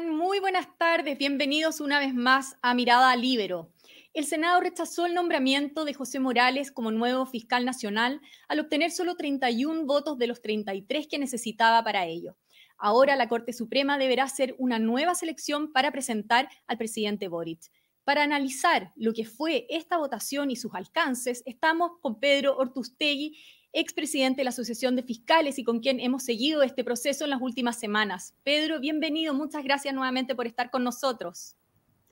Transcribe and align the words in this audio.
Muy 0.00 0.38
buenas 0.38 0.68
tardes. 0.78 1.18
Bienvenidos 1.18 1.80
una 1.80 1.98
vez 1.98 2.14
más 2.14 2.56
a 2.62 2.72
Mirada 2.72 3.16
Libero. 3.16 3.72
El 4.14 4.26
Senado 4.26 4.60
rechazó 4.60 5.06
el 5.06 5.14
nombramiento 5.14 5.84
de 5.84 5.92
José 5.92 6.20
Morales 6.20 6.70
como 6.70 6.92
nuevo 6.92 7.26
fiscal 7.26 7.64
nacional 7.64 8.20
al 8.46 8.60
obtener 8.60 8.92
solo 8.92 9.16
31 9.16 9.86
votos 9.86 10.16
de 10.16 10.28
los 10.28 10.40
33 10.40 11.08
que 11.08 11.18
necesitaba 11.18 11.82
para 11.82 12.06
ello. 12.06 12.36
Ahora 12.76 13.16
la 13.16 13.28
Corte 13.28 13.52
Suprema 13.52 13.98
deberá 13.98 14.22
hacer 14.22 14.54
una 14.58 14.78
nueva 14.78 15.16
selección 15.16 15.72
para 15.72 15.90
presentar 15.90 16.48
al 16.68 16.78
presidente 16.78 17.26
Boric. 17.26 17.62
Para 18.04 18.22
analizar 18.22 18.92
lo 18.94 19.12
que 19.12 19.24
fue 19.24 19.66
esta 19.68 19.98
votación 19.98 20.52
y 20.52 20.56
sus 20.56 20.74
alcances, 20.74 21.42
estamos 21.44 21.92
con 22.00 22.20
Pedro 22.20 22.56
Ortustegui, 22.56 23.36
expresidente 23.72 24.40
de 24.40 24.44
la 24.44 24.50
Asociación 24.50 24.96
de 24.96 25.02
Fiscales 25.02 25.58
y 25.58 25.64
con 25.64 25.80
quien 25.80 26.00
hemos 26.00 26.22
seguido 26.22 26.62
este 26.62 26.84
proceso 26.84 27.24
en 27.24 27.30
las 27.30 27.40
últimas 27.40 27.78
semanas. 27.78 28.34
Pedro, 28.42 28.80
bienvenido, 28.80 29.34
muchas 29.34 29.62
gracias 29.64 29.94
nuevamente 29.94 30.34
por 30.34 30.46
estar 30.46 30.70
con 30.70 30.84
nosotros. 30.84 31.56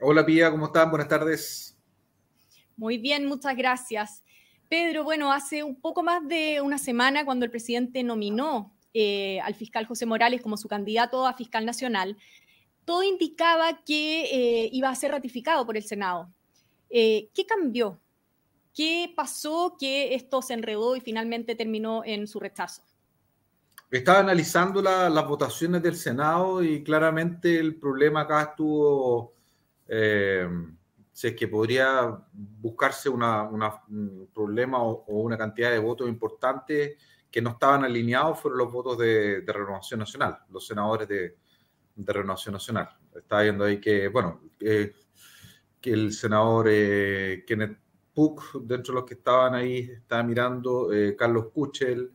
Hola 0.00 0.24
Pía, 0.26 0.50
¿cómo 0.50 0.66
están? 0.66 0.90
Buenas 0.90 1.08
tardes. 1.08 1.76
Muy 2.76 2.98
bien, 2.98 3.26
muchas 3.26 3.56
gracias. 3.56 4.22
Pedro, 4.68 5.04
bueno, 5.04 5.32
hace 5.32 5.62
un 5.62 5.80
poco 5.80 6.02
más 6.02 6.26
de 6.26 6.60
una 6.60 6.78
semana 6.78 7.24
cuando 7.24 7.44
el 7.44 7.50
presidente 7.50 8.02
nominó 8.02 8.76
eh, 8.92 9.40
al 9.40 9.54
fiscal 9.54 9.86
José 9.86 10.06
Morales 10.06 10.42
como 10.42 10.56
su 10.56 10.68
candidato 10.68 11.26
a 11.26 11.34
fiscal 11.34 11.64
nacional, 11.64 12.16
todo 12.84 13.02
indicaba 13.02 13.84
que 13.84 14.24
eh, 14.24 14.70
iba 14.72 14.88
a 14.88 14.94
ser 14.94 15.12
ratificado 15.12 15.64
por 15.64 15.76
el 15.76 15.84
Senado. 15.84 16.30
Eh, 16.90 17.28
¿Qué 17.34 17.46
cambió? 17.46 18.00
¿Qué 18.76 19.10
pasó 19.16 19.74
que 19.80 20.14
esto 20.14 20.42
se 20.42 20.52
enredó 20.52 20.96
y 20.96 21.00
finalmente 21.00 21.54
terminó 21.54 22.02
en 22.04 22.26
su 22.26 22.38
rechazo? 22.38 22.82
Estaba 23.90 24.18
analizando 24.18 24.82
las 24.82 25.26
votaciones 25.26 25.82
del 25.82 25.96
Senado 25.96 26.62
y 26.62 26.84
claramente 26.84 27.58
el 27.58 27.76
problema 27.76 28.20
acá 28.20 28.42
estuvo, 28.50 29.32
eh, 29.88 30.46
si 31.10 31.28
es 31.28 31.34
que 31.34 31.48
podría 31.48 32.22
buscarse 32.34 33.08
un 33.08 34.28
problema 34.34 34.82
o, 34.82 35.04
una 35.06 35.38
cantidad 35.38 35.70
de 35.70 35.78
votos 35.78 36.06
importantes 36.06 36.98
que 37.30 37.40
no 37.40 37.50
estaban 37.50 37.82
alineados, 37.82 38.38
fueron 38.40 38.58
los 38.58 38.70
votos 38.70 38.98
de, 38.98 39.42
Renovación 39.46 40.00
Nacional, 40.00 40.40
los 40.50 40.66
senadores 40.66 41.08
de, 41.08 41.34
Renovación 41.96 42.52
Nacional. 42.52 42.90
Estaba 43.14 43.40
viendo 43.40 43.64
ahí 43.64 43.80
que, 43.80 44.08
bueno, 44.08 44.42
que 44.58 44.92
el 45.82 46.12
senador 46.12 46.66
eh, 46.68 47.42
Kenneth 47.46 47.85
Puck, 48.16 48.62
dentro 48.62 48.94
de 48.94 49.00
los 49.00 49.04
que 49.04 49.12
estaban 49.12 49.54
ahí, 49.54 49.80
estaba 49.80 50.22
mirando 50.22 50.90
eh, 50.90 51.14
Carlos 51.14 51.48
Kuchel, 51.52 52.10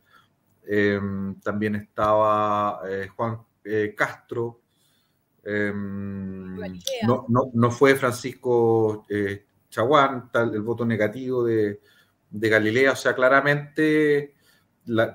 em, 0.66 1.40
también 1.42 1.76
estaba 1.76 2.82
eh, 2.90 3.08
Juan 3.16 3.38
eh, 3.64 3.94
Castro, 3.96 4.62
em, 5.44 6.58
no, 7.06 7.70
fue 7.70 7.94
Francisco 7.94 9.06
Chaguán, 9.70 10.32
tal, 10.32 10.56
el 10.56 10.64
voto 10.64 10.84
negativo 10.84 11.44
de, 11.44 11.80
Galilea, 12.32 12.94
o 12.94 12.96
sea, 12.96 13.14
claramente, 13.14 14.34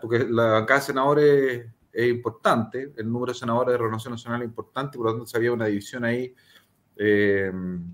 porque 0.00 0.24
la 0.30 0.52
bancada 0.52 0.78
de 0.78 0.86
senadores 0.86 1.66
es 1.92 2.08
importante, 2.08 2.92
el 2.96 3.10
número 3.10 3.32
de 3.32 3.38
senadores 3.40 3.72
de 3.72 3.78
Renovación 3.78 4.12
Nacional 4.12 4.42
es 4.42 4.48
importante, 4.48 4.98
por 4.98 5.06
lo 5.06 5.16
tanto, 5.16 5.36
había 5.36 5.52
una 5.52 5.66
división 5.66 6.04
ahí 6.04 6.32
em, 6.94 7.92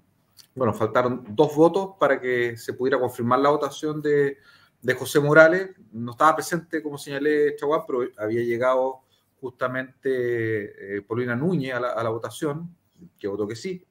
bueno, 0.55 0.75
faltaron 0.75 1.25
dos 1.31 1.55
votos 1.57 1.91
para 1.99 2.21
que 2.21 2.57
se 2.57 2.75
pudiera 2.75 2.99
confirmar 2.99 3.41
la 3.41 3.51
votación 3.51 4.03
de, 4.03 4.39
José 4.99 5.21
Morales. 5.21 5.71
No 5.93 6.13
estaba 6.13 6.37
presente, 6.37 6.83
como 6.83 6.99
señalé 6.99 7.57
Chaguán, 7.57 7.83
pero 7.87 8.09
había 8.19 8.43
llegado 8.43 9.01
justamente 9.41 10.97
eh, 10.97 11.03
Paulina 11.03 11.35
Núñez 11.35 11.75
a 11.75 11.81
la, 11.81 12.09
votación, 12.11 12.77
que 13.19 13.29
votó 13.29 13.47
que 13.47 13.57
sí. 13.57 13.85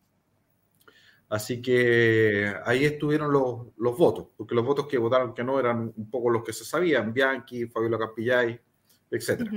Así 1.29 1.61
que 1.61 2.53
ahí 2.65 2.83
estuvieron 2.83 3.31
los, 3.31 3.97
votos, 3.97 4.27
porque 4.35 4.53
los 4.53 4.65
votos 4.65 4.85
que 4.87 4.97
votaron 4.97 5.33
que 5.33 5.43
no 5.43 5.59
eran 5.59 5.93
un 5.95 6.11
poco 6.11 6.29
los 6.29 6.43
que 6.43 6.51
se 6.51 6.65
sabían, 6.65 7.13
Bianchi, 7.13 7.67
Fabiola 7.67 7.97
Campillay, 7.97 8.59
etcétera. 9.09 9.51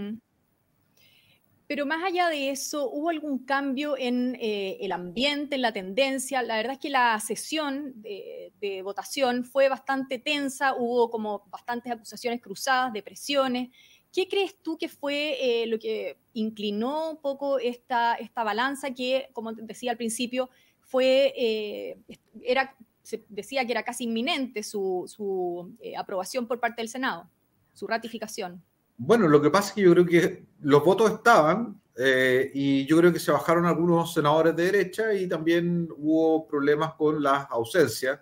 Pero 1.67 1.87
más 1.87 2.05
allá 2.05 2.29
de 2.29 2.51
eso, 2.51 2.91
¿hubo 2.91 3.09
algún 3.09 3.39
cambio 3.39 3.97
en 3.97 4.37
eh, 4.39 4.77
el 4.81 4.93
ambiente, 4.93 5.55
en 5.55 5.63
la 5.63 5.73
tendencia? 5.73 6.43
La 6.43 6.57
verdad 6.57 6.75
es 6.75 6.79
que 6.79 6.91
la 6.91 7.19
sesión 7.21 7.95
de, 8.03 8.51
votación 8.83 9.45
fue 9.45 9.69
bastante 9.69 10.19
tensa, 10.19 10.75
hubo 10.75 11.11
como 11.11 11.45
bastantes 11.51 11.93
acusaciones 11.93 12.41
cruzadas 12.41 12.93
de 12.93 13.03
presiones. 13.03 13.71
¿Qué 14.13 14.29
crees 14.29 14.57
tú 14.63 14.79
que 14.79 14.89
fue 14.89 15.37
eh, 15.41 15.67
lo 15.67 15.79
que 15.79 16.19
inclinó 16.35 17.11
un 17.11 17.17
poco 17.19 17.59
esta, 17.59 18.15
esta 18.15 18.43
balanza 18.43 18.93
que, 18.95 19.29
como 19.33 19.53
decía 19.53 19.91
al 19.91 19.97
principio, 19.97 20.51
fue, 20.81 21.33
eh, 21.37 21.99
era, 22.43 22.77
se 23.03 23.25
decía 23.29 23.65
que 23.65 23.73
era 23.73 23.83
casi 23.83 24.05
inminente 24.05 24.63
su, 24.63 25.05
su 25.07 25.75
aprobación 25.97 26.47
por 26.47 26.61
parte 26.61 26.83
del 26.83 26.89
Senado, 26.89 27.29
su 27.73 27.87
ratificación? 27.87 28.63
Bueno, 28.97 29.29
lo 29.29 29.43
que 29.43 29.51
pasa 29.51 29.69
es 29.69 29.75
que 29.75 29.83
yo 29.83 29.93
creo 29.93 30.07
que 30.07 30.47
los 30.61 30.85
votos 30.85 31.11
estaban 31.11 31.81
eh, 31.97 32.51
y 32.55 32.87
yo 32.87 32.97
creo 32.97 33.13
que 33.13 33.19
se 33.19 33.33
bajaron 33.33 33.67
algunos 33.67 34.15
senadores 34.15 34.55
de 34.57 34.65
derecha 34.65 35.13
y 35.15 35.29
también 35.29 35.89
hubo 35.97 36.47
problemas 36.47 36.95
con 36.95 37.23
las 37.23 37.47
ausencias 37.51 38.21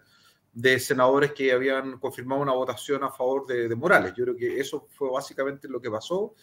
de 0.52 0.78
senadores 0.78 1.32
que 1.32 1.52
habían 1.52 1.98
confirmado 1.98 2.42
una 2.42 2.52
votación 2.52 3.02
a 3.04 3.10
favor 3.10 3.46
de, 3.46 3.74
Morales. 3.74 4.12
Yo 4.14 4.24
creo 4.24 4.36
que 4.36 4.60
eso 4.60 4.88
fue 4.90 5.10
básicamente 5.10 5.68
lo 5.68 5.80
que 5.80 5.90
pasó 5.90 6.34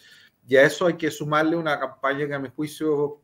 y 0.46 0.56
a 0.56 0.64
eso 0.64 0.86
hay 0.86 0.94
que 0.94 1.10
sumarle 1.10 1.56
una 1.56 1.78
campaña 1.78 2.26
que 2.26 2.34
a 2.34 2.38
mi 2.38 2.48
juicio 2.48 3.22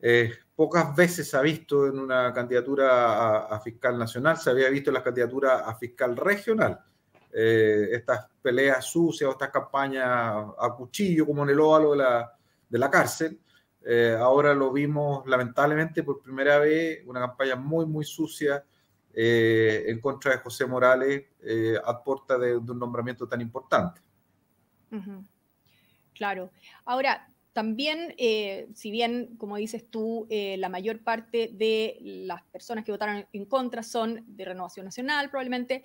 eh, 0.00 0.32
pocas 0.54 0.94
veces 0.94 1.28
se 1.28 1.36
ha 1.36 1.42
visto 1.42 1.86
en 1.86 1.98
una 1.98 2.32
candidatura 2.32 3.38
a, 3.46 3.60
fiscal 3.60 3.98
nacional, 3.98 4.36
se 4.38 4.50
había 4.50 4.70
visto 4.70 4.90
en 4.90 4.94
la 4.94 5.02
candidatura 5.02 5.60
a 5.60 5.74
fiscal 5.74 6.16
regional. 6.16 6.80
Eh, 7.36 7.88
estas 7.90 8.28
peleas 8.40 8.84
sucias 8.84 9.26
o 9.26 9.32
estas 9.32 9.50
campañas 9.50 10.06
a 10.06 10.72
cuchillo, 10.76 11.26
como 11.26 11.42
en 11.42 11.50
el 11.50 11.58
óvalo 11.58 11.90
de 11.90 11.96
la, 11.96 12.32
de 12.68 12.78
la 12.78 12.88
cárcel. 12.88 13.40
Eh, 13.84 14.16
ahora 14.16 14.54
lo 14.54 14.72
vimos 14.72 15.26
lamentablemente 15.26 16.04
por 16.04 16.22
primera 16.22 16.60
vez, 16.60 17.02
una 17.06 17.18
campaña 17.18 17.56
muy, 17.56 17.86
muy 17.86 18.04
sucia 18.04 18.64
eh, 19.12 19.84
en 19.88 20.00
contra 20.00 20.30
de 20.30 20.38
José 20.38 20.64
Morales 20.64 21.24
a 21.84 22.04
puerta 22.04 22.38
de, 22.38 22.56
un 22.56 22.78
nombramiento 22.78 23.26
tan 23.26 23.40
importante. 23.40 24.00
Claro. 26.14 26.52
Ahora, 26.84 27.28
también, 27.52 28.14
si 28.74 28.92
bien, 28.92 29.36
como 29.36 29.56
dices 29.56 29.90
tú, 29.90 30.28
la 30.30 30.68
mayor 30.68 31.00
parte 31.02 31.50
de 31.52 31.98
las 32.00 32.44
personas 32.44 32.84
que 32.84 32.92
votaron 32.92 33.26
en 33.32 33.44
contra 33.46 33.82
son 33.82 34.24
de 34.24 34.44
Renovación 34.44 34.84
Nacional, 34.84 35.30
probablemente, 35.30 35.82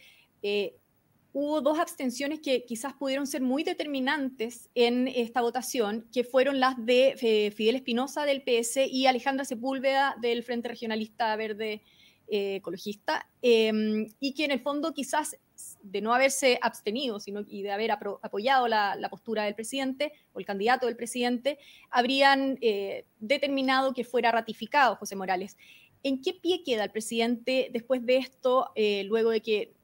hubo 1.34 1.62
dos 1.62 1.80
abstenciones 1.80 2.40
que 2.40 2.66
quizás 2.66 2.94
pudieron 2.94 3.28
ser 3.28 3.42
muy 3.42 3.64
determinantes 3.64 4.70
en 4.76 5.08
esta 5.08 5.42
votación, 5.42 6.08
que 6.12 6.24
fueron 6.24 6.60
las 6.60 6.84
de 6.84 7.16
eh, 7.22 7.52
Fidel 7.52 7.76
Espinosa 7.76 8.26
del 8.26 8.42
PS 8.42 8.88
y 8.90 9.06
Alejandra 9.06 9.46
Sepúlveda 9.46 10.16
del 10.22 10.44
Frente 10.44 10.70
Regionalista 10.70 11.36
Verde 11.36 11.82
eh, 12.28 12.56
Ecologista, 12.56 13.28
em, 13.42 14.08
y 14.20 14.34
que 14.34 14.46
en 14.46 14.52
el 14.52 14.60
fondo 14.60 14.94
quizás 14.94 15.38
de 15.82 16.02
no 16.02 16.14
haberse 16.14 16.58
abstenido 16.62 17.20
sino, 17.20 17.42
y 17.48 17.64
de 17.64 17.72
haber 17.72 17.92
apoyado 17.92 18.68
la, 18.68 19.08
postura 19.10 19.44
del 19.44 19.56
presidente 19.56 20.14
o 20.34 20.40
el 20.40 20.46
candidato 20.46 20.86
del 20.86 20.96
presidente, 20.96 21.60
habrían 21.90 22.58
eh, 22.62 23.06
determinado 23.20 23.94
que 23.94 24.04
fuera 24.04 24.32
ratificado 24.32 24.96
José 24.96 25.16
Morales. 25.16 25.58
¿En 26.02 26.22
qué 26.22 26.34
pie 26.34 26.64
queda 26.64 26.86
el 26.86 26.92
presidente 26.92 27.70
después 27.74 28.06
de 28.06 28.18
esto, 28.18 28.72
luego 29.04 29.32
de 29.32 29.42
que 29.42 29.79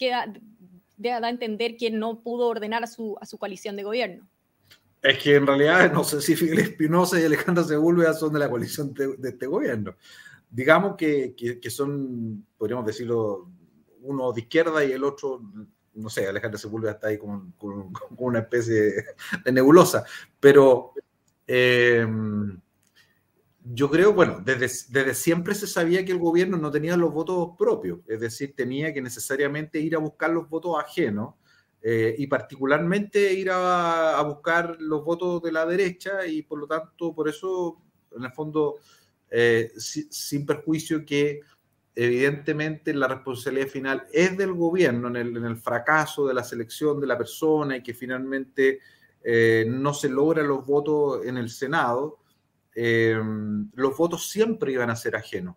queda, 0.00 0.26
da 0.96 1.26
a 1.26 1.30
entender 1.30 1.76
que 1.76 1.90
no 1.90 2.22
pudo 2.22 2.48
ordenar 2.48 2.82
a 2.82 2.86
su, 2.86 3.16
a 3.20 3.26
su 3.26 3.38
coalición 3.38 3.76
de 3.76 3.84
gobierno. 3.84 4.26
Es 5.02 5.18
que 5.18 5.36
en 5.36 5.46
realidad 5.46 5.92
no 5.92 6.02
sé 6.04 6.20
si 6.20 6.34
Fidel 6.34 6.58
Espinosa 6.58 7.20
y 7.20 7.24
Alejandra 7.24 7.64
Sepúlveda 7.64 8.14
son 8.14 8.32
de 8.32 8.38
la 8.38 8.50
coalición 8.50 8.92
de, 8.94 9.16
este 9.28 9.46
gobierno. 9.46 9.94
Digamos 10.50 10.96
que, 10.96 11.34
que, 11.36 11.70
son, 11.70 12.46
podríamos 12.58 12.84
decirlo, 12.84 13.48
uno 14.02 14.32
de 14.32 14.40
izquierda 14.40 14.84
y 14.84 14.92
el 14.92 15.04
otro, 15.04 15.42
no 15.94 16.10
sé, 16.10 16.26
Alejandra 16.26 16.58
Sepúlveda 16.58 16.92
está 16.92 17.08
ahí 17.08 17.18
con, 17.18 17.52
con, 17.52 17.92
una 18.18 18.40
especie 18.40 19.04
de 19.44 19.52
nebulosa. 19.52 20.04
Pero 20.40 20.92
eh, 21.46 22.06
yo 23.64 23.90
creo, 23.90 24.12
bueno, 24.14 24.40
desde, 24.44 24.66
desde, 24.90 25.14
siempre 25.14 25.54
se 25.54 25.66
sabía 25.66 26.04
que 26.04 26.12
el 26.12 26.18
gobierno 26.18 26.56
no 26.56 26.70
tenía 26.70 26.96
los 26.96 27.12
votos 27.12 27.50
propios, 27.58 28.00
es 28.06 28.20
decir, 28.20 28.54
tenía 28.56 28.92
que 28.92 29.02
necesariamente 29.02 29.78
ir 29.80 29.94
a 29.94 29.98
buscar 29.98 30.30
los 30.30 30.48
votos 30.48 30.76
ajenos 30.78 31.34
eh, 31.82 32.14
y 32.18 32.26
particularmente 32.26 33.32
ir 33.32 33.50
a, 33.50 34.20
buscar 34.22 34.76
los 34.80 35.04
votos 35.04 35.42
de 35.42 35.52
la 35.52 35.66
derecha 35.66 36.26
y 36.26 36.42
por 36.42 36.58
lo 36.58 36.66
tanto, 36.66 37.14
por 37.14 37.28
eso, 37.28 37.80
en 38.16 38.24
el 38.24 38.32
fondo, 38.32 38.76
eh, 39.30 39.72
sin 39.76 40.46
perjuicio 40.46 41.04
que 41.04 41.40
evidentemente 41.94 42.94
la 42.94 43.08
responsabilidad 43.08 43.68
final 43.68 44.06
es 44.12 44.36
del 44.36 44.52
gobierno 44.52 45.08
en 45.08 45.16
el, 45.16 45.36
en 45.36 45.44
el 45.44 45.56
fracaso 45.56 46.26
de 46.26 46.34
la 46.34 46.44
selección 46.44 47.00
de 47.00 47.06
la 47.06 47.18
persona 47.18 47.76
y 47.76 47.82
que 47.82 47.94
finalmente 47.94 48.80
eh, 49.22 49.66
no 49.68 49.92
se 49.92 50.08
logran 50.08 50.48
los 50.48 50.64
votos 50.64 51.24
en 51.26 51.36
el 51.36 51.50
Senado 51.50 52.19
los 53.74 53.96
votos 53.96 54.28
siempre 54.28 54.72
iban 54.72 54.90
a 54.90 54.96
ser 54.96 55.16
ajenos. 55.16 55.56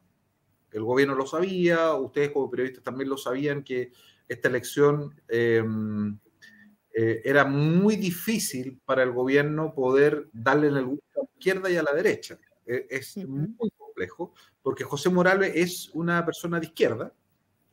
El 0.71 0.83
gobierno 0.83 1.15
lo 1.15 1.25
sabía, 1.25 1.93
ustedes 1.93 2.31
como 2.31 2.49
periodistas 2.49 2.83
también 2.83 3.09
lo 3.09 3.17
sabían 3.17 3.63
que 3.63 3.91
esta 4.27 4.47
elección 4.49 5.13
era 6.93 7.45
muy 7.45 7.95
difícil 7.95 8.81
para 8.85 9.03
el 9.03 9.11
gobierno 9.11 9.73
poder 9.73 10.29
darle 10.33 10.67
en 10.67 10.77
el 10.77 10.85
gusto 10.85 11.21
a 11.21 11.23
la 11.23 11.29
izquierda 11.35 11.69
y 11.69 11.77
a 11.77 11.83
la 11.83 11.93
derecha. 11.93 12.39
es 12.65 13.17
muy 13.17 13.69
complejo 13.77 14.33
porque 14.61 14.83
José 14.83 15.09
Morales 15.09 15.51
es 15.55 15.89
una 15.93 16.25
persona 16.25 16.59
de 16.59 16.65
izquierda, 16.67 17.13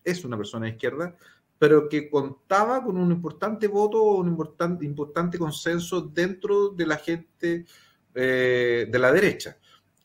es 0.05 0.25
una 0.25 0.37
persona 0.37 0.67
de 0.67 0.73
izquierda, 0.73 1.17
pero 1.59 1.89
que 1.89 2.11
contaba 2.11 2.83
con 2.83 2.97
un 2.97 3.13
importante 3.13 3.69
voto, 3.69 4.03
un 4.03 4.29
importante, 4.29 4.85
importante 4.85 5.39
consenso 5.39 6.01
dentro 6.03 6.71
de 6.71 6.87
la 6.87 6.97
gente 6.97 7.67
eh, 8.15 8.87
de 8.91 8.99
la 8.99 9.13
derecha. 9.13 9.57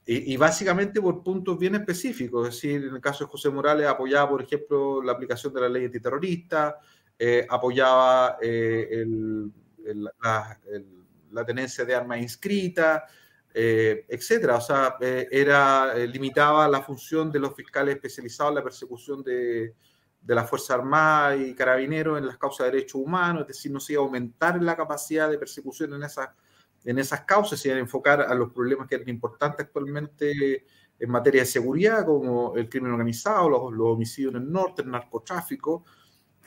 Y, 0.08 0.38
básicamente 0.38 1.02
por 1.02 1.24
puntos 1.24 1.58
bien 1.58 1.74
específicos, 1.74 2.48
es 2.48 2.54
decir, 2.54 2.86
en 2.86 2.94
el 2.94 3.02
caso 3.02 3.24
de 3.24 3.32
José 3.32 3.50
Morales 3.50 3.88
apoyaba, 3.88 4.30
por 4.30 4.44
ejemplo, 4.44 5.02
la 5.02 5.14
aplicación 5.14 5.52
de 5.52 5.62
la 5.62 5.68
ley 5.68 5.86
antiterrorista, 5.86 6.78
eh, 7.18 7.48
apoyaba 7.50 8.38
eh, 8.40 9.04
la, 11.32 11.44
tenencia 11.44 11.84
de 11.86 11.96
armas 11.96 12.20
inscritas, 12.20 13.02
eh, 13.52 14.06
etcétera. 14.08 14.58
O 14.58 14.62
sea, 14.62 14.96
era, 15.02 15.96
limitaba 15.96 16.68
la 16.68 16.84
función 16.84 17.32
de 17.32 17.40
los 17.40 17.56
fiscales 17.56 17.96
especializados 17.96 18.52
en 18.52 18.56
la 18.56 18.64
persecución 18.64 19.24
de, 19.24 19.74
de 20.22 20.36
la 20.36 20.44
Fuerza 20.44 20.76
Armada 20.76 21.36
y 21.36 21.56
Carabineros 21.56 22.20
en 22.20 22.28
las 22.28 22.38
causas 22.38 22.68
de 22.68 22.74
derechos 22.74 23.02
humanos, 23.02 23.42
es 23.42 23.48
decir, 23.48 23.72
no 23.72 23.80
se 23.80 23.94
iba 23.94 24.04
a 24.04 24.06
aumentar 24.06 24.62
la 24.62 24.76
capacidad 24.76 25.32
de 25.32 25.40
persecución 25.40 25.94
en 25.94 26.04
esas, 26.04 26.30
en 26.86 27.00
esas 27.00 27.22
causas, 27.22 27.66
iba 27.66 27.76
a 27.76 27.80
enfocar 27.80 28.22
a 28.22 28.34
los 28.36 28.52
problemas 28.54 28.88
que 28.88 28.96
eran 28.96 29.10
importantes 29.10 29.66
actualmente 29.66 30.66
en 30.98 31.10
materia 31.10 31.42
de 31.42 31.48
seguridad, 31.48 32.06
como 32.06 32.56
el 32.56 32.70
crimen 32.70 32.92
organizado, 32.92 33.50
los, 33.50 33.74
los 33.74 33.88
homicidios 33.88 34.36
en 34.36 34.44
el 34.44 34.52
norte, 34.52 34.84
el 34.84 34.92
narcotráfico. 34.92 35.84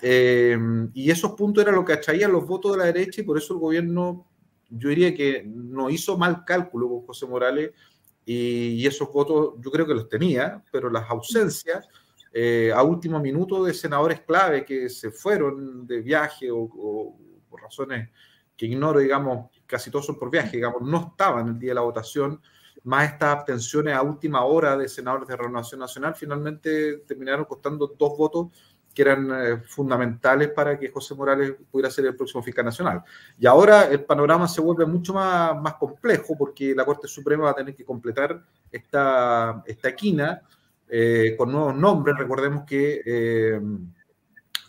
y 0.01 1.11
esos 1.11 1.33
puntos 1.33 1.63
eran 1.63 1.75
lo 1.75 1.85
que 1.85 1.93
atraían 1.93 2.33
los 2.33 2.47
votos 2.47 2.73
de 2.73 2.79
la 2.79 2.85
derecha 2.85 3.21
y 3.21 3.25
por 3.25 3.37
eso 3.37 3.55
el 3.55 3.61
gobierno 3.61 4.27
yo 4.71 4.89
diría 4.91 5.15
que 5.15 5.45
no 5.47 5.91
hizo 5.91 6.17
mal 6.19 6.45
cálculo 6.45 6.89
con 6.89 7.07
José 7.07 7.27
Morales 7.27 7.73
y, 8.25 8.87
esos 8.87 9.11
votos 9.11 9.55
yo 9.59 9.71
creo 9.71 9.87
que 9.87 9.95
los 9.95 10.09
tenía, 10.09 10.63
pero 10.71 10.91
las 10.91 11.09
ausencias 11.09 11.89
eh, 12.33 12.71
a 12.75 12.83
último 12.83 13.19
minuto 13.21 13.65
de 13.65 13.73
senadores 13.73 14.21
clave 14.21 14.65
que 14.65 14.91
se 14.91 15.11
fueron 15.11 15.87
de 15.87 16.03
viaje 16.03 16.51
o, 16.51 17.17
por 17.49 17.63
razones 17.63 18.11
que 18.55 18.67
ignoro, 18.67 19.01
digamos, 19.01 19.51
casi 19.69 19.91
todos 19.91 20.07
son 20.07 20.19
por 20.19 20.31
viaje, 20.31 20.57
digamos, 20.57 20.83
no 20.83 21.11
estaban 21.11 21.49
el 21.49 21.59
día 21.59 21.71
de 21.71 21.75
la 21.77 21.83
votación, 21.83 22.41
más 22.85 23.13
estas 23.13 23.37
abstenciones 23.37 23.95
a 23.95 24.03
última 24.03 24.45
hora 24.45 24.77
de 24.77 24.89
senadores 24.89 25.29
de 25.29 25.37
Renovación 25.37 25.81
Nacional, 25.81 26.15
finalmente 26.15 26.99
terminaron 27.07 27.45
costando 27.45 27.95
dos 27.99 28.17
votos 28.17 28.49
que 28.95 29.03
eran 29.03 29.31
eh, 29.31 29.59
fundamentales 29.59 30.49
para 30.49 30.77
que 30.77 30.89
José 30.89 31.15
Morales 31.15 31.55
pudiera 31.71 31.91
ser 31.91 32.07
el 32.07 32.17
próximo 32.17 32.43
fiscal 32.43 32.65
nacional. 32.65 33.03
Y 33.39 33.47
ahora 33.47 33.85
el 33.85 34.05
panorama 34.05 34.49
se 34.49 34.61
vuelve 34.61 34.87
mucho 34.87 35.15
más, 35.15 35.61
más 35.61 35.75
complejo 35.75 36.37
porque 36.37 36.75
la 36.75 36.85
Corte 36.85 37.07
Suprema 37.07 37.45
va 37.45 37.51
a 37.51 37.55
tener 37.55 37.77
que 37.77 37.85
completar 37.85 38.43
esta, 38.73 39.63
esta 39.67 39.95
quina 39.95 40.43
eh, 40.89 41.37
con 41.39 41.53
nuevos 41.53 41.77
nombres. 41.77 42.17
Recordemos 42.19 42.65
que, 42.65 43.03
eh, 43.07 43.61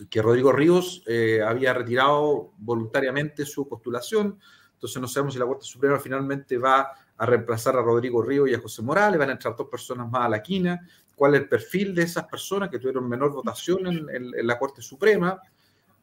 que 0.10 0.22
Rodrigo 0.22 0.52
Ríos 0.52 1.04
había 1.44 1.74
retirado 1.74 2.52
voluntariamente 2.60 3.46
su 3.46 3.68
postulación, 3.68 4.38
entonces 4.80 5.02
no 5.02 5.10
sabemos 5.10 5.34
si 5.34 5.40
la 5.40 5.46
Corte 5.46 5.66
Suprema 5.66 6.00
finalmente 6.00 6.58
va 6.58 6.90
a 7.18 7.26
reemplazar 7.26 7.76
a 7.76 7.82
Rodrigo 7.82 8.22
Ríos 8.22 8.50
y 8.50 8.54
a 8.54 8.62
José 8.62 8.82
Morales, 8.82 9.20
van 9.20 9.30
a 9.30 9.34
entrar 9.34 9.54
dos 9.54 9.68
personas 9.68 10.10
más 10.10 10.26
a 10.26 10.30
la 10.30 10.42
quina 10.42 10.82
cuál 11.20 11.36
es 11.36 11.42
el 11.42 11.50
perfil 11.50 11.94
de 11.94 12.04
esas 12.04 12.24
personas 12.28 12.70
que 12.70 12.80
tuvieron 12.80 13.08
menor 13.08 13.34
votación 13.34 13.86
en, 13.88 14.48
la 14.48 14.58
Corte 14.58 14.82
Suprema. 14.82 15.38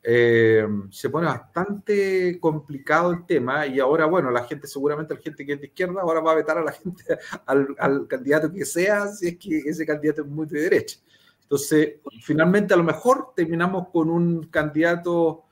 Eh, 0.02 0.69
se 0.90 1.08
pone 1.08 1.26
bastante 1.26 2.38
complicado 2.38 3.12
el 3.12 3.25
tema 3.25 3.67
y 3.67 3.81
ahora, 3.81 4.05
bueno, 4.05 4.31
la 4.31 4.44
gente, 4.44 4.69
seguramente 4.69 5.14
la 5.14 5.20
gente 5.20 5.46
que 5.46 5.55
es 5.55 5.61
de 5.61 5.67
izquierda, 5.69 6.02
ahora 6.02 6.20
va 6.20 6.32
a 6.32 6.34
vetar 6.34 6.58
a 6.58 6.62
la 6.62 6.70
gente, 6.70 7.02
al, 7.46 8.06
candidato 8.06 8.52
que 8.52 8.67
sea, 8.67 9.08
si 9.08 9.28
es 9.28 9.38
que 9.38 9.56
ese 9.61 9.87
candidato 9.87 10.20
es 10.20 10.28
muy 10.28 10.46
de 10.46 10.61
derecha. 10.61 10.99
Entonces, 11.40 11.94
finalmente 12.23 12.75
a 12.75 12.76
lo 12.76 12.84
mejor 12.84 13.32
terminamos 13.34 13.88
con 13.88 14.11
un 14.11 14.49
candidato 14.49 15.44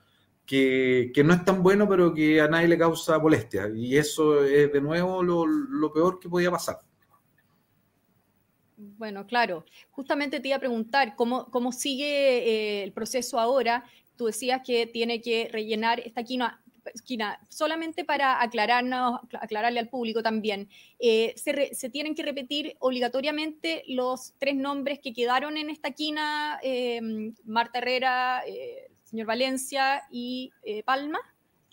que, 0.45 1.11
no 1.25 1.33
es 1.33 1.43
tan 1.43 1.63
bueno, 1.63 1.89
pero 1.89 2.13
que 2.13 2.39
a 2.39 2.47
nadie 2.47 2.67
le 2.67 2.77
causa 2.77 3.19
molestia. 3.19 3.69
Y 3.75 3.97
eso 3.97 4.43
es 4.43 4.71
de 4.71 4.81
nuevo 4.81 5.23
lo, 5.23 5.91
peor 5.93 6.19
que 6.19 6.29
podía 6.29 6.51
pasar. 6.51 6.79
Bueno, 8.77 9.25
claro. 9.25 9.65
Justamente 9.91 10.39
te 10.39 10.49
iba 10.49 10.57
a 10.57 10.59
preguntar 10.59 11.15
cómo, 11.15 11.49
cómo 11.49 11.71
sigue 11.71 12.37
eh, 12.77 12.83
el 12.83 12.93
proceso 12.93 13.39
ahora. 13.39 13.85
Tú 14.15 14.27
decías 14.27 14.61
que 14.65 14.85
tiene 14.85 15.21
que 15.21 15.49
rellenar 15.51 15.99
esta 15.99 16.23
quina, 16.23 16.61
solamente 17.49 18.05
para 18.05 18.41
aclararnos, 18.41 19.21
aclararle 19.41 19.79
al 19.79 19.89
público 19.89 20.21
también. 20.21 20.69
Eh, 20.99 21.33
se, 21.35 21.89
tienen 21.89 22.15
que 22.15 22.23
repetir 22.23 22.75
obligatoriamente 22.79 23.83
los 23.87 24.33
tres 24.37 24.55
nombres 24.55 24.99
que 24.99 25.13
quedaron 25.13 25.57
en 25.57 25.69
esta 25.69 25.91
quina, 25.91 26.59
em, 26.61 27.33
Marta 27.43 27.79
Herrera, 27.79 28.43
eh, 28.47 28.91
señor 29.05 29.27
Valencia 29.27 30.03
y 30.09 30.51
Palma. 30.85 31.19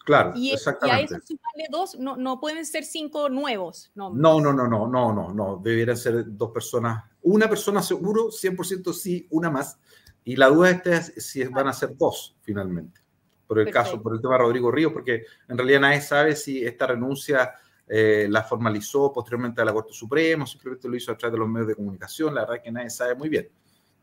Claro, 0.05 0.33
y, 0.35 0.51
exactamente. 0.51 1.15
Y 1.15 1.15
a 1.15 1.65
esos 1.65 1.71
dos, 1.71 1.99
no, 1.99 2.17
no, 2.17 2.41
pueden 2.41 2.67
ser 2.67 2.85
cinco 2.85 3.29
nuevos. 3.29 3.91
No, 3.95 4.11
no, 4.11 4.41
no, 4.41 4.53
no, 4.53 4.67
no, 4.67 4.87
no, 4.87 5.13
no, 5.13 5.33
no. 5.33 5.61
Debieran 5.63 5.97
ser 5.97 6.25
dos 6.27 6.51
personas. 6.51 7.05
Una 7.23 7.49
persona 7.49 7.83
seguro, 7.83 8.31
100% 8.31 8.93
sí, 8.93 9.27
una 9.31 9.51
más. 9.51 9.79
Y 10.25 10.37
la 10.37 10.49
duda 10.49 10.71
esta 10.71 10.97
es 10.97 11.15
si 11.25 11.45
van 11.45 11.69
a 11.69 11.73
ser 11.73 11.97
dos 11.97 12.37
finalmente. 12.43 13.01
Por 13.47 13.61
el 13.61 13.71
caso, 13.71 14.03
por 14.03 14.15
el 14.15 14.21
tema 14.21 14.35
de 14.35 14.39
Rodrigo 14.39 14.71
Ríos, 14.71 14.93
porque 14.93 15.25
en 15.47 15.59
realidad 15.59 15.81
nadie 15.81 16.01
sabe 16.01 16.35
si 16.35 16.65
esta 16.65 16.87
renuncia 16.87 17.53
eh, 17.87 18.27
la 18.31 18.43
formalizó 18.43 19.13
posteriormente 19.13 19.61
a 19.61 19.65
la 19.65 19.75
Corte 19.75 19.93
Suprema, 19.93 20.47
simplemente 20.47 20.89
lo 20.89 20.97
hizo 20.97 21.13
a 21.13 21.19
través 21.19 21.33
de 21.35 21.39
los 21.39 21.49
medios 21.49 21.69
de 21.69 21.75
comunicación. 21.75 22.35
La 22.35 22.43
verdad 22.43 22.57
es 22.57 22.63
que 22.63 22.73
nadie 22.73 22.91
sabe 22.91 23.15
muy 23.15 23.29
bien. 23.29 23.49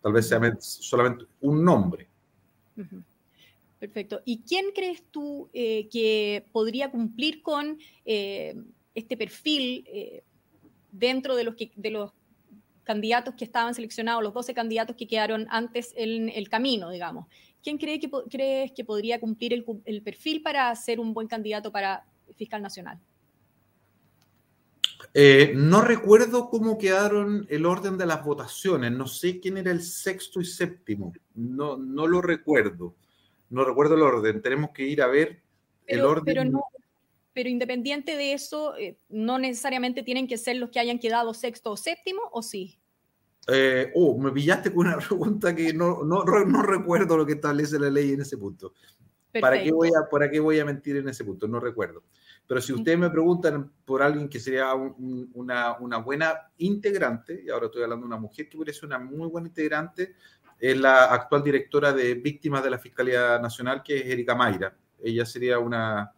Tal 0.01 0.13
vez 0.13 0.27
sea 0.27 0.39
solamente 0.60 1.25
un 1.42 1.63
nombre. 1.63 2.08
Perfecto. 3.79 4.21
¿Y 4.25 4.41
quién 4.41 4.71
crees 4.75 5.03
tú 5.09 5.50
eh, 5.53 5.88
que 5.89 6.45
podría 6.51 6.91
cumplir 6.91 7.41
con 7.41 7.79
eh, 8.05 8.55
este 8.93 9.15
perfil 9.15 9.86
eh, 9.88 10.24
dentro 10.91 11.36
de 11.36 11.45
los, 11.45 11.55
de 11.75 11.89
los 11.89 12.12
candidatos 12.83 13.36
que 13.36 13.45
estaban 13.45 13.74
seleccionados, 13.74 14.21
los 14.21 14.33
12 14.33 14.53
candidatos 14.53 14.98
que 14.98 15.07
quedaron 15.07 15.48
antes 15.50 15.93
en 15.95 16.27
el 16.27 16.50
camino, 16.50 16.89
digamos? 16.89 17.27
¿Quién 17.63 17.77
cree 17.77 18.01
que, 18.01 18.09
crees 18.29 18.74
que 18.74 18.83
podría 18.83 19.19
cumplir 19.19 19.53
el, 19.53 19.65
el, 19.86 20.01
perfil 20.01 20.41
para 20.41 20.75
ser 20.75 21.00
un 21.00 21.13
buen 21.13 21.27
candidato 21.27 21.71
para 21.71 22.05
fiscal 22.36 22.62
nacional? 22.62 23.00
no 25.55 25.81
recuerdo 25.81 26.50
cómo 26.50 26.77
quedaron 26.77 27.48
el 27.50 27.65
orden 27.65 27.98
de 27.98 28.05
las 28.05 28.24
votaciones. 28.24 28.91
No 28.91 29.07
sé 29.07 29.39
quién 29.39 29.57
era 29.57 29.71
el 29.71 29.81
sexto 29.81 30.39
y 30.39 30.45
séptimo. 30.45 31.13
No, 31.33 31.77
no 31.77 32.05
lo 32.05 32.21
recuerdo 32.21 32.95
no 33.50 33.65
recuerdo 33.65 33.96
el 33.96 34.01
orden, 34.01 34.41
tenemos 34.41 34.72
que 34.72 34.84
ir 34.84 35.01
a 35.01 35.08
ver 35.08 35.41
el 35.88 36.01
orden. 36.01 36.25
Pero, 36.25 36.46
no, 36.46 36.63
pero 37.34 37.50
independiente 37.50 38.15
de 38.15 38.34
eso, 38.34 38.75
eh, 38.77 38.98
no 39.10 39.39
necesariamente 39.39 40.03
tienen 40.03 40.27
que 40.27 40.38
ser 40.38 40.58
los 40.58 40.70
que 40.70 40.79
hayan 40.79 41.00
quedado 41.00 41.34
sexto 41.34 41.72
o 41.72 41.77
séptimo, 41.77 42.22
¿o 42.32 42.41
sí? 42.41 42.79
Eh, 43.48 43.91
oh, 43.96 44.18
me 44.18 44.32
pillaste 44.32 44.72
con 44.74 44.88
una 44.88 44.98
pregunta 45.08 45.56
que 45.56 45.74
no, 45.74 46.03
no, 46.03 46.24
no, 46.24 46.62
recuerdo 46.62 47.18
lo 47.18 47.25
que 47.25 47.34
establece 47.34 47.79
la 47.79 47.89
ley 47.89 48.13
en 48.13 48.22
ese 48.22 48.38
punto. 48.38 48.74
¿Para 49.39 49.62
qué, 49.62 49.72
voy 49.72 49.89
a, 49.89 50.10
¿Para 50.10 50.29
qué 50.29 50.39
voy 50.39 50.60
a 50.60 50.65
mentir 50.65 50.98
en 50.98 51.08
ese 51.08 51.24
punto? 51.24 51.48
No 51.48 51.60
recuerdo. 51.60 52.03
Pero 52.50 52.62
si 52.62 52.74
ustedes 52.74 52.98
me 52.98 53.12
preguntan 53.12 53.72
por 53.86 54.01
alguien 54.01 54.27
que 54.27 54.39
sería 54.39 54.74
una, 54.74 55.77
una, 55.77 55.98
buena 55.98 56.34
integrante, 56.58 57.44
y 57.46 57.50
ahora 57.51 57.68
estoy 57.68 57.84
hablando 57.84 58.06
de 58.06 58.08
una 58.08 58.20
mujer 58.20 58.50
que 58.50 58.58
podría 58.58 58.74
ser 58.74 58.86
una 58.86 58.98
muy 58.98 59.27
buena 59.27 59.50
integrante, 59.50 60.15
es 60.60 60.75
la 60.75 61.13
actual 61.13 61.44
directora 61.44 61.94
de 61.94 62.15
víctimas 62.15 62.63
de 62.63 62.72
la 62.72 62.79
Fiscalía 62.79 63.38
Nacional, 63.38 63.84
que 63.84 64.00
es 64.00 64.06
Erika 64.08 64.34
Mayra. 64.34 64.75
Ella 65.00 65.27
sería 65.27 65.60
una, 65.60 66.12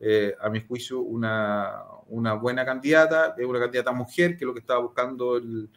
eh, 0.00 0.34
a 0.40 0.48
mi 0.48 0.62
juicio, 0.66 1.00
una, 1.00 1.82
una, 2.08 2.32
buena 2.32 2.64
candidata, 2.64 3.34
es 3.36 3.44
una 3.44 3.60
candidata 3.60 3.92
mujer, 3.92 4.38
que 4.38 4.44
es 4.44 4.46
lo 4.46 4.54
que 4.54 4.60
estaba 4.60 4.80
buscando 4.80 5.36
el, 5.36 5.68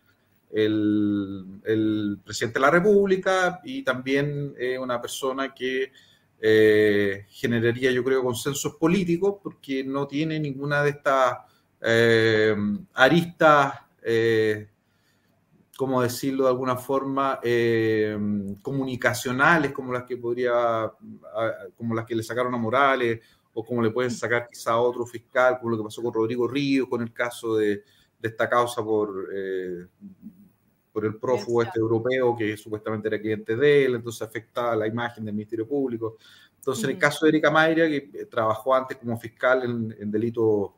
el, 0.54 2.18
presidente 2.24 2.60
de 2.60 2.66
la 2.66 2.72
República, 2.72 3.60
y 3.62 3.84
también 3.84 4.56
es 4.58 4.80
una 4.80 5.02
persona 5.02 5.54
que 5.54 5.92
eh, 6.39 7.25
generaría, 7.29 7.91
yo 7.91 8.03
creo, 8.03 8.24
consensos 8.24 8.75
políticos, 8.75 9.36
porque 9.41 9.84
no 9.84 10.08
tiene 10.08 10.39
ninguna 10.39 10.84
de 10.84 10.89
estas 10.91 11.38
eh, 11.82 12.56
aristas 12.94 13.74
¿cómo 15.77 16.01
decirlo 16.01 16.46
de 16.46 16.50
alguna 16.50 16.75
forma, 16.75 17.39
eh, 17.44 18.17
comunicacionales 18.63 19.72
como 19.72 19.94
las 19.94 20.03
que 20.03 20.17
podría, 20.17 20.91
como 21.77 21.94
las 21.94 22.06
que 22.06 22.15
le 22.15 22.24
sacaron 22.24 22.53
a 22.56 22.58
Morales 22.58 23.22
o 23.53 23.63
como 23.63 23.84
le 23.84 23.91
pueden 23.91 24.12
sacar 24.12 24.48
quizá 24.48 24.72
a 24.72 24.82
otro 24.82 25.06
fiscal, 25.06 25.60
como 25.60 25.72
lo 25.72 25.77
que 25.77 25.84
pasó 25.84 26.01
con 26.01 26.13
Rodrigo 26.13 26.48
Ríos, 26.48 26.88
con 26.89 27.01
el 27.03 27.13
caso 27.13 27.56
de, 27.56 27.84
de 28.20 28.27
esta 28.27 28.50
causa 28.50 28.84
por, 28.84 29.29
eh, 29.32 29.86
por 30.98 31.06
el 31.06 31.18
prófugo 31.18 31.62
este 31.62 31.80
europeo 31.80 32.36
que 32.36 32.58
supuestamente 32.58 33.08
era 33.08 33.20
cliente 33.20 33.56
de 33.56 33.86
él, 33.86 33.94
entonces 33.94 34.24
afectaba 34.24 34.75
la 34.75 34.88
imagen 34.88 35.24
del 35.24 35.36
Ministerio 35.36 35.68
Público. 35.68 36.18
Entonces, 36.56 36.86
en 36.86 36.89
el 36.89 36.98
caso 36.98 37.24
de 37.24 37.30
Erika 37.30 37.51
Mayra, 37.51 37.88
que 37.88 38.10
eh, 38.12 38.25
trabajó 38.25 38.74
antes 38.74 38.98
como 38.98 39.16
fiscal 39.20 39.62
en, 39.62 39.96
en 40.00 40.10
delitos 40.10 40.72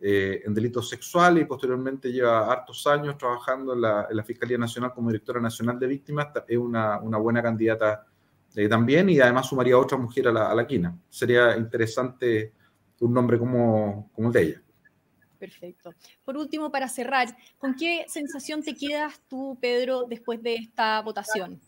eh, 0.00 0.42
en 0.46 0.54
delitos 0.54 0.88
sexuales 0.88 1.42
y 1.42 1.46
posteriormente 1.46 2.12
lleva 2.12 2.52
hartos 2.52 2.86
años 2.86 3.18
trabajando 3.18 3.72
en 3.72 3.80
la, 3.80 4.24
Fiscalía 4.24 4.58
Nacional 4.58 4.92
como 4.94 5.10
directora 5.10 5.40
nacional 5.40 5.76
de 5.76 5.88
víctimas, 5.88 6.28
es 6.46 6.56
una, 6.56 7.00
una 7.00 7.18
buena 7.18 7.42
candidata 7.42 8.06
también 8.70 9.10
y 9.10 9.18
además 9.18 9.48
sumaría 9.48 9.74
a 9.74 9.78
otra 9.78 9.98
mujer 9.98 10.28
a 10.28 10.32
la, 10.32 10.52
a 10.52 10.54
la 10.54 10.68
quina. 10.68 10.96
Sería 11.08 11.56
interesante 11.56 12.54
un 13.00 13.12
nombre 13.12 13.40
como, 13.40 14.08
como 14.14 14.28
el 14.28 14.32
de 14.32 14.42
ella. 14.42 14.62
Perfecto. 15.38 15.94
Por 16.24 16.36
último, 16.36 16.70
para 16.70 16.88
cerrar, 16.88 17.28
¿con 17.58 17.74
qué 17.74 18.04
sensación 18.08 18.62
te 18.62 18.74
quedas 18.74 19.20
tú, 19.28 19.56
Pedro, 19.60 20.04
después 20.08 20.42
de 20.42 20.56
esta 20.56 21.00
votación? 21.02 21.60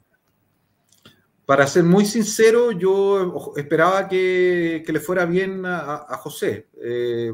Para 1.47 1.67
ser 1.67 1.85
muy 1.85 2.05
sincero, 2.05 2.73
yo 2.73 3.53
esperaba 3.57 4.09
que, 4.09 4.85
le 4.87 5.01
fuera 5.01 5.25
bien 5.25 5.63
a, 5.65 6.17
José. 6.19 6.69
Eh, 6.81 7.33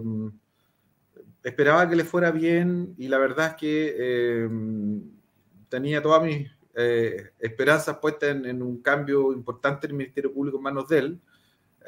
esperaba 1.42 1.88
que 1.88 1.96
le 1.96 2.04
fuera 2.04 2.30
bien 2.30 2.94
y 2.98 3.08
la 3.08 3.18
verdad 3.18 3.50
es 3.50 3.54
que 3.54 3.94
eh, 3.96 4.48
tenía 5.68 6.02
todas 6.02 6.22
mis 6.22 6.50
eh, 6.74 7.30
esperanzas 7.38 7.98
puestas 7.98 8.30
en, 8.30 8.62
un 8.62 8.82
cambio 8.82 9.32
importante 9.32 9.86
en 9.86 9.92
el 9.92 9.96
Ministerio 9.98 10.32
Público 10.32 10.56
en 10.56 10.62
manos 10.62 10.88
de 10.88 10.98
él. 10.98 11.20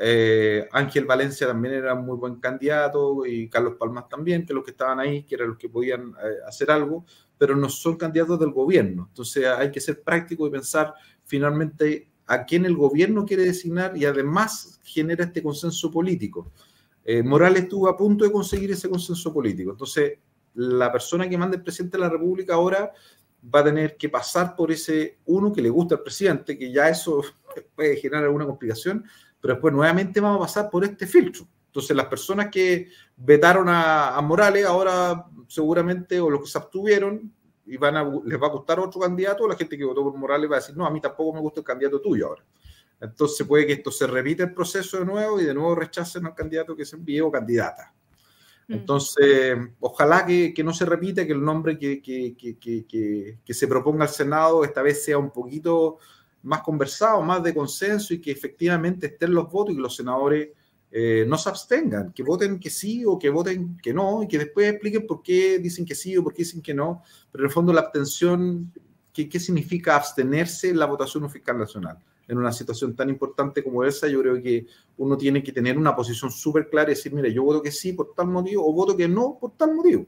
Eh, 0.00 0.68
Ángel 0.70 1.06
Valencia 1.06 1.46
también 1.48 1.74
era 1.74 1.94
muy 1.96 2.16
buen 2.16 2.36
candidato 2.36 3.26
y 3.26 3.48
Carlos 3.48 3.74
Palmas 3.78 4.08
también, 4.08 4.46
que 4.46 4.54
los 4.54 4.64
que 4.64 4.70
estaban 4.70 5.00
ahí, 5.00 5.24
que 5.24 5.34
eran 5.34 5.48
los 5.48 5.58
que 5.58 5.68
podían 5.68 6.10
eh, 6.10 6.36
hacer 6.46 6.70
algo, 6.70 7.04
pero 7.36 7.56
no 7.56 7.68
son 7.68 7.96
candidatos 7.96 8.38
del 8.38 8.52
gobierno. 8.52 9.06
Entonces 9.08 9.44
hay 9.46 9.72
que 9.72 9.80
ser 9.80 10.02
práctico 10.02 10.46
y 10.46 10.50
pensar 10.50 10.94
finalmente 11.24 12.08
a 12.26 12.44
quién 12.44 12.64
el 12.64 12.76
gobierno 12.76 13.24
quiere 13.24 13.44
designar 13.44 13.96
y 13.96 14.04
además 14.04 14.80
genera 14.84 15.24
este 15.24 15.42
consenso 15.42 15.90
político. 15.90 16.52
Eh, 17.04 17.22
Morales 17.22 17.62
estuvo 17.64 17.88
a 17.88 17.96
punto 17.96 18.24
de 18.24 18.30
conseguir 18.30 18.70
ese 18.70 18.88
consenso 18.88 19.32
político. 19.32 19.72
Entonces, 19.72 20.18
la 20.54 20.92
persona 20.92 21.28
que 21.28 21.38
manda 21.38 21.56
el 21.56 21.62
presidente 21.62 21.96
de 21.96 22.02
la 22.02 22.10
República 22.10 22.54
ahora 22.54 22.92
va 23.42 23.60
a 23.60 23.64
tener 23.64 23.96
que 23.96 24.08
pasar 24.08 24.54
por 24.54 24.70
ese 24.70 25.18
uno 25.26 25.52
que 25.52 25.62
le 25.62 25.70
gusta 25.70 25.94
al 25.94 26.02
presidente, 26.02 26.58
que 26.58 26.70
ya 26.70 26.88
eso 26.88 27.22
puede 27.74 27.96
generar 27.96 28.24
alguna 28.24 28.46
complicación, 28.46 29.04
pero 29.40 29.54
después 29.54 29.72
nuevamente 29.72 30.20
vamos 30.20 30.38
a 30.38 30.46
pasar 30.46 30.70
por 30.70 30.84
este 30.84 31.06
filtro. 31.06 31.46
Entonces 31.66 31.96
las 31.96 32.06
personas 32.06 32.48
que 32.50 32.88
vetaron 33.16 33.66
a, 33.68 34.18
Morales 34.22 34.66
ahora 34.66 35.26
seguramente, 35.46 36.20
o 36.20 36.30
los 36.30 36.40
que 36.40 36.48
se 36.48 36.58
abstuvieron, 36.58 37.32
y 37.66 37.76
van 37.76 37.96
a, 37.96 38.04
les 38.24 38.40
va 38.40 38.46
a 38.46 38.50
gustar 38.50 38.80
otro 38.80 39.00
candidato, 39.00 39.46
la 39.46 39.56
gente 39.56 39.76
que 39.76 39.84
votó 39.84 40.02
por 40.02 40.16
Morales 40.16 40.50
va 40.50 40.56
a 40.56 40.60
decir, 40.60 40.76
no, 40.76 40.86
a 40.86 40.90
mí 40.90 41.00
tampoco 41.00 41.34
me 41.34 41.40
gusta 41.40 41.60
el 41.60 41.66
candidato 41.66 42.00
tuyo 42.00 42.28
ahora. 42.28 42.44
Entonces 43.00 43.46
puede 43.46 43.66
que 43.66 43.74
esto 43.74 43.90
se 43.90 44.06
repita 44.06 44.42
el 44.42 44.54
proceso 44.54 44.98
de 44.98 45.04
nuevo 45.04 45.40
y 45.40 45.44
de 45.44 45.54
nuevo 45.54 45.74
rechacen 45.74 46.26
al 46.26 46.34
candidato 46.34 46.74
que 46.74 46.84
se 46.84 46.96
envió 46.96 47.28
o 47.28 47.32
candidata. 47.32 47.94
Mm. 48.66 48.72
Entonces, 48.72 49.58
ojalá 49.80 50.26
que, 50.26 50.52
que, 50.52 50.64
no 50.64 50.72
se 50.72 50.84
repita, 50.84 51.26
que 51.26 51.32
el 51.32 51.44
nombre 51.44 51.78
que, 51.78 52.02
que, 52.02 52.34
que, 52.36 53.54
se 53.54 53.68
proponga 53.68 54.04
al 54.04 54.10
Senado 54.10 54.64
esta 54.64 54.82
vez 54.82 55.04
sea 55.04 55.18
un 55.18 55.30
poquito 55.30 55.98
más 56.42 56.62
conversado, 56.62 57.22
más 57.22 57.42
de 57.42 57.54
consenso 57.54 58.14
y 58.14 58.20
que 58.20 58.30
efectivamente 58.30 59.06
estén 59.06 59.34
los 59.34 59.50
votos 59.50 59.72
y 59.72 59.76
que 59.76 59.82
los 59.82 59.96
senadores 59.96 60.48
eh, 60.90 61.26
no 61.28 61.36
se 61.36 61.48
abstengan, 61.50 62.12
que 62.12 62.22
voten 62.22 62.58
que 62.58 62.70
sí 62.70 63.04
o 63.04 63.18
que 63.18 63.28
voten 63.28 63.76
que 63.82 63.92
no 63.92 64.22
y 64.22 64.28
que 64.28 64.38
después 64.38 64.70
expliquen 64.70 65.06
por 65.06 65.22
qué 65.22 65.58
dicen 65.58 65.84
que 65.84 65.94
sí 65.94 66.16
o 66.16 66.24
por 66.24 66.32
qué 66.32 66.42
dicen 66.42 66.62
que 66.62 66.72
no. 66.72 67.02
Pero 67.30 67.44
en 67.44 67.48
el 67.48 67.52
fondo 67.52 67.72
la 67.72 67.82
abstención, 67.82 68.72
¿qué, 69.12 69.28
qué 69.28 69.38
significa 69.38 69.96
abstenerse 69.96 70.70
en 70.70 70.78
la 70.78 70.86
votación 70.86 71.28
fiscal 71.28 71.58
nacional? 71.58 71.98
En 72.26 72.38
una 72.38 72.52
situación 72.52 72.94
tan 72.94 73.08
importante 73.08 73.62
como 73.62 73.84
esa, 73.84 74.06
yo 74.08 74.20
creo 74.20 74.42
que 74.42 74.66
uno 74.98 75.16
tiene 75.16 75.42
que 75.42 75.52
tener 75.52 75.76
una 75.76 75.94
posición 75.94 76.30
súper 76.30 76.68
clara 76.68 76.90
y 76.90 76.94
decir, 76.94 77.12
mire, 77.12 77.32
yo 77.32 77.42
voto 77.42 77.62
que 77.62 77.70
sí 77.70 77.92
por 77.92 78.14
tal 78.14 78.28
motivo 78.28 78.66
o 78.66 78.72
voto 78.72 78.96
que 78.96 79.08
no 79.08 79.38
por 79.40 79.56
tal 79.56 79.74
motivo. 79.74 80.06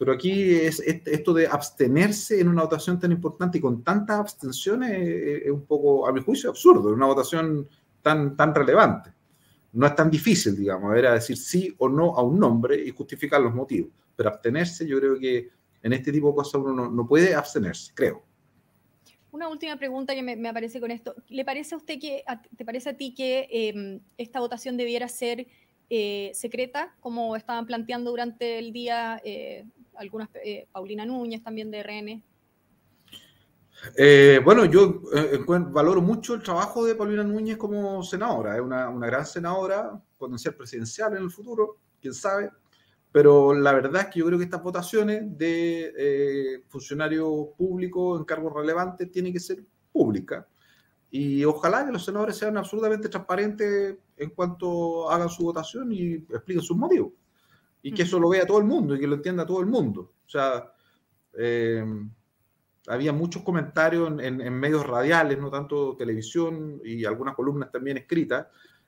Pero 0.00 0.12
aquí 0.12 0.54
es, 0.54 0.80
esto 0.80 1.34
de 1.34 1.46
abstenerse 1.46 2.40
en 2.40 2.48
una 2.48 2.62
votación 2.62 2.98
tan 2.98 3.12
importante 3.12 3.58
y 3.58 3.60
con 3.60 3.84
tantas 3.84 4.18
abstenciones 4.18 4.92
es 4.96 5.50
un 5.50 5.66
poco, 5.66 6.08
a 6.08 6.12
mi 6.14 6.22
juicio, 6.22 6.48
absurdo, 6.48 6.88
en 6.88 6.94
una 6.94 7.04
votación 7.04 7.68
tan, 8.00 8.34
tan 8.34 8.54
relevante. 8.54 9.12
No 9.74 9.86
es 9.86 9.94
tan 9.94 10.10
difícil, 10.10 10.56
digamos, 10.56 10.96
era 10.96 11.12
decir 11.12 11.36
sí 11.36 11.74
o 11.76 11.86
no 11.86 12.16
a 12.16 12.22
un 12.22 12.40
nombre 12.40 12.82
y 12.82 12.92
justificar 12.92 13.42
los 13.42 13.54
motivos. 13.54 13.90
Pero 14.16 14.30
abstenerse, 14.30 14.88
yo 14.88 14.98
creo 14.98 15.18
que 15.18 15.50
en 15.82 15.92
este 15.92 16.10
tipo 16.12 16.28
de 16.28 16.34
cosas 16.34 16.54
uno 16.54 16.88
no, 16.88 17.06
puede 17.06 17.34
abstenerse, 17.34 17.92
creo. 17.94 18.22
Una 19.32 19.50
última 19.50 19.76
pregunta 19.76 20.14
que 20.14 20.22
me, 20.22 20.48
aparece 20.48 20.80
con 20.80 20.90
esto. 20.90 21.14
¿Le 21.28 21.44
parece 21.44 21.74
a 21.74 21.76
usted 21.76 21.98
que, 22.00 22.24
te 22.56 22.64
parece 22.64 22.88
a 22.88 22.96
ti 22.96 23.12
que 23.14 23.48
em, 23.50 24.00
esta 24.16 24.40
votación 24.40 24.78
debiera 24.78 25.08
ser 25.08 25.46
eh, 25.90 26.30
secreta, 26.32 26.96
como 27.00 27.36
estaban 27.36 27.66
planteando 27.66 28.10
durante 28.10 28.58
el 28.58 28.72
día 28.72 29.20
eh, 29.26 29.66
algunas, 30.00 30.30
eh, 30.42 30.66
Paulina 30.72 31.04
Núñez 31.04 31.42
también 31.42 31.70
de 31.70 31.82
RN. 31.82 32.24
Eh, 33.96 34.40
bueno, 34.44 34.64
yo 34.64 35.02
eh, 35.14 35.38
valoro 35.46 36.02
mucho 36.02 36.34
el 36.34 36.42
trabajo 36.42 36.84
de 36.84 36.94
Paulina 36.94 37.22
Núñez 37.22 37.56
como 37.56 38.02
senadora. 38.02 38.56
Es 38.56 38.62
una, 38.62 38.88
una, 38.88 39.06
gran 39.06 39.26
senadora, 39.26 40.02
potencial 40.18 40.54
presidencial 40.54 41.16
en 41.16 41.22
el 41.22 41.30
futuro, 41.30 41.76
quién 42.00 42.14
sabe. 42.14 42.50
Pero 43.12 43.54
la 43.54 43.72
verdad 43.72 44.02
es 44.02 44.06
que 44.08 44.20
yo 44.20 44.26
creo 44.26 44.38
que 44.38 44.44
estas 44.44 44.62
votaciones 44.62 45.36
de 45.36 46.62
funcionarios 46.68 47.48
públicos 47.58 48.20
en 48.20 48.24
cargos 48.24 48.54
relevantes 48.54 49.10
tienen 49.10 49.32
que 49.32 49.40
ser 49.40 49.64
públicas. 49.92 50.46
Y 51.10 51.44
ojalá 51.44 51.84
que 51.84 51.92
los 51.92 52.04
senadores 52.04 52.36
sean 52.36 52.56
absolutamente 52.56 53.08
transparentes 53.08 53.96
en 54.16 54.30
cuanto 54.30 55.10
hagan 55.10 55.28
su 55.28 55.42
votación 55.42 55.90
y 55.90 56.14
expliquen 56.14 56.62
sus 56.62 56.76
motivos 56.76 57.12
y 57.82 57.92
que 57.92 58.02
eso 58.02 58.18
lo 58.18 58.28
vea 58.28 58.46
todo 58.46 58.58
el 58.58 58.64
mundo 58.64 58.94
y 58.94 59.00
que 59.00 59.06
lo 59.06 59.16
entienda 59.16 59.46
todo 59.46 59.60
el 59.60 59.66
mundo. 59.66 60.12
O 60.26 60.28
sea, 60.28 60.72
eh, 61.34 61.84
había 62.86 63.12
muchos 63.12 63.42
comentarios 63.42 64.10
en, 64.20 64.52
medios 64.54 64.86
radiales, 64.86 65.38
no 65.38 65.50
tanto 65.50 65.96
televisión 65.96 66.80
y 66.84 67.04
algunas 67.04 67.34
columnas 67.34 67.70
también 67.70 67.98
escritas, 67.98 68.46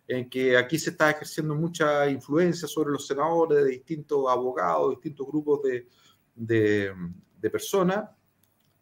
en 0.08 0.28
que 0.28 0.56
aquí 0.56 0.78
se 0.78 0.90
está 0.90 1.10
ejerciendo 1.10 1.54
mucha 1.54 2.08
influencia 2.10 2.66
sobre 2.66 2.90
los 2.90 3.06
senadores 3.06 3.64
de 3.64 3.70
distintos 3.70 4.26
abogados, 4.28 4.90
distintos 4.90 5.26
grupos 5.26 5.60
de, 5.62 5.86
de 6.34 7.50
personas, 7.50 8.10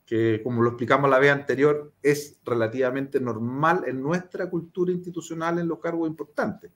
que 0.06 0.40
como 0.42 0.62
lo 0.62 0.70
explicamos 0.70 1.08
la 1.08 1.18
vez 1.18 1.30
anterior, 1.30 1.92
es 2.02 2.40
relativamente 2.44 3.20
normal 3.20 3.84
en 3.86 4.02
nuestra 4.02 4.48
cultura 4.50 4.90
institucional 4.90 5.58
en 5.58 5.68
los 5.68 5.78
cargos 5.78 6.08
importantes 6.08 6.72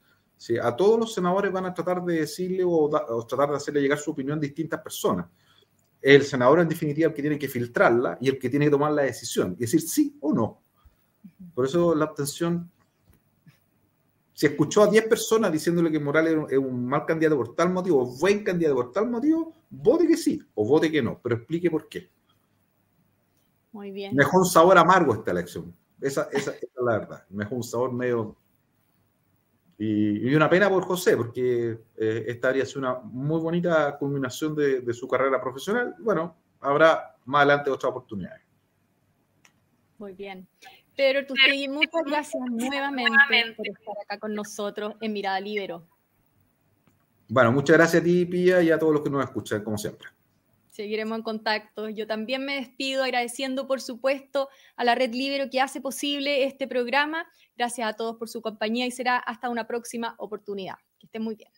a 0.62 0.76
todos 0.76 0.98
los 0.98 1.14
senadores 1.14 1.52
van 1.52 1.66
a 1.66 1.74
tratar 1.74 2.02
de 2.04 2.20
decirle 2.20 2.62
o, 2.66 2.88
tratar 3.26 3.50
de 3.50 3.56
hacerle 3.56 3.80
llegar 3.80 3.98
su 3.98 4.10
opinión 4.10 4.38
a 4.38 4.40
distintas 4.40 4.80
personas. 4.80 5.26
El 6.00 6.22
senador, 6.22 6.60
en 6.60 6.68
definitiva, 6.68 7.08
el 7.08 7.14
que 7.14 7.22
tiene 7.22 7.38
que 7.38 7.48
filtrarla 7.48 8.18
y 8.20 8.28
el 8.28 8.38
que 8.38 8.50
tiene 8.50 8.66
que 8.66 8.70
tomar 8.70 8.92
la 8.92 9.02
decisión 9.02 9.54
y 9.58 9.62
decir 9.62 9.80
sí 9.80 10.16
o 10.20 10.34
no. 10.34 10.60
Por 11.54 11.64
eso 11.64 11.94
la 11.94 12.04
abstención. 12.04 12.70
Si 14.34 14.46
escuchó 14.46 14.82
a 14.82 14.88
10 14.88 15.06
personas 15.06 15.52
diciéndole 15.52 15.90
que 15.90 16.00
Morales 16.00 16.36
es 16.50 16.58
un 16.58 16.84
mal 16.84 17.06
candidato 17.06 17.36
por 17.36 17.54
tal 17.54 17.72
motivo, 17.72 18.02
o 18.02 18.06
buen 18.18 18.42
candidato 18.42 18.74
por 18.74 18.92
tal 18.92 19.08
motivo, 19.08 19.54
vote 19.70 20.06
que 20.06 20.16
sí 20.16 20.42
o 20.54 20.66
vote 20.66 20.90
que 20.90 21.00
no, 21.00 21.20
pero 21.22 21.36
explique 21.36 21.70
por 21.70 21.88
qué. 21.88 22.10
Muy 23.72 23.92
bien. 23.92 24.14
Mejor 24.14 24.40
un 24.40 24.46
sabor 24.46 24.76
amargo 24.76 25.14
esta 25.14 25.30
elección. 25.30 25.74
Esa, 26.00 26.28
esa 26.32 26.50
es 26.50 26.68
la 26.76 26.98
verdad. 26.98 27.24
Mejor 27.30 27.58
un 27.58 27.62
sabor 27.62 27.92
medio 27.92 28.36
y, 29.84 30.34
una 30.34 30.48
pena 30.48 30.68
por 30.68 30.84
José, 30.84 31.16
porque 31.16 31.78
eh, 31.96 32.24
esta 32.26 32.48
habría 32.48 32.64
sido 32.64 32.80
una 32.80 32.94
muy 33.02 33.40
bonita 33.40 33.96
culminación 33.98 34.54
de, 34.54 34.92
su 34.94 35.06
carrera 35.06 35.40
profesional. 35.40 35.94
Bueno, 35.98 36.36
habrá 36.60 37.16
más 37.24 37.42
adelante 37.42 37.70
otras 37.70 37.90
oportunidades. 37.90 38.42
Muy 39.98 40.12
bien. 40.12 40.46
Pedro 40.96 41.26
Tustegui, 41.26 41.68
muchas 41.68 42.04
gracias 42.04 42.42
nuevamente 42.50 43.54
por 43.56 43.66
estar 43.66 43.94
acá 44.02 44.18
con 44.18 44.34
nosotros 44.34 44.94
en 45.00 45.12
Mirada 45.12 45.40
Libero. 45.40 45.86
Bueno, 47.28 47.52
muchas 47.52 47.76
gracias 47.76 48.02
a 48.02 48.04
ti, 48.04 48.24
Pía, 48.26 48.62
y 48.62 48.70
a 48.70 48.78
todos 48.78 48.92
los 48.92 49.02
que 49.02 49.10
nos 49.10 49.24
escuchan, 49.24 49.64
como 49.64 49.76
siempre. 49.76 50.08
Seguiremos 50.74 51.18
en 51.18 51.22
contacto. 51.22 51.88
Yo 51.88 52.08
también 52.08 52.44
me 52.44 52.56
despido 52.56 53.04
agradeciendo, 53.04 53.68
por 53.68 53.80
supuesto, 53.80 54.48
a 54.74 54.82
la 54.82 54.96
Red 54.96 55.14
Libero 55.14 55.48
que 55.48 55.60
hace 55.60 55.80
posible 55.80 56.42
este 56.46 56.66
programa. 56.66 57.28
Gracias 57.56 57.88
a 57.88 57.92
todos 57.92 58.16
por 58.16 58.28
su 58.28 58.42
compañía 58.42 58.84
y 58.84 58.90
será 58.90 59.18
hasta 59.18 59.50
una 59.50 59.68
próxima 59.68 60.16
oportunidad. 60.18 60.74
Que 60.98 61.06
estén 61.06 61.22
muy 61.22 61.36
bien. 61.36 61.52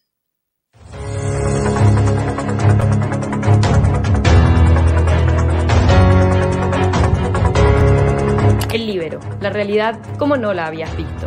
El 8.71 8.87
Libero, 8.87 9.21
la 9.41 9.49
realidad 9.49 9.99
como 10.19 10.37
no 10.37 10.53
la 10.53 10.67
habías 10.67 10.95
visto. 10.95 11.27